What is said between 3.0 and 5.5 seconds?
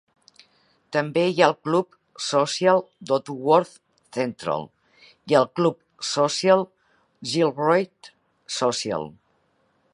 Dodworth Central i el